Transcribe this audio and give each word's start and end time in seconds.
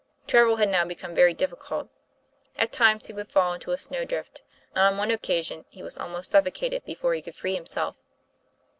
Travel 0.25 0.55
had 0.55 0.69
now 0.69 0.83
become 0.83 1.13
very 1.13 1.35
difficult. 1.35 1.87
At 2.55 2.71
times 2.71 3.05
he 3.05 3.13
would 3.13 3.31
fall 3.31 3.53
into 3.53 3.69
a 3.69 3.77
snow 3.77 4.03
drift, 4.03 4.41
and 4.73 4.79
on 4.83 4.97
one 4.97 5.11
occasion 5.11 5.65
he 5.69 5.83
was 5.83 5.95
almost 5.95 6.31
suffocated 6.31 6.83
before 6.85 7.13
he 7.13 7.21
could 7.21 7.35
free 7.35 7.53
himself. 7.53 7.95